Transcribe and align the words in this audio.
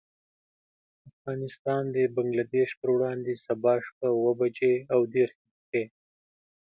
افغانستان 1.09 1.83
د 1.95 1.97
بنګلدېش 2.15 2.69
پر 2.79 2.89
وړاندې، 2.95 3.33
سبا 3.45 3.73
شپه 3.85 4.07
اوه 4.17 4.31
بجې 4.39 4.73
او 4.93 4.99
دېرش 5.13 5.35
دقيقې. 5.43 5.83